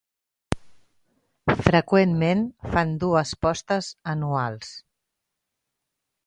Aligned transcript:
Freqüentment 1.67 2.41
fan 2.71 2.95
dues 3.05 3.35
postes 3.45 3.91
anuals. 4.15 4.73